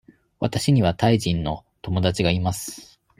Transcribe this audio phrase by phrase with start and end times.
[0.39, 2.99] わたしにはタイ人の友達がいます。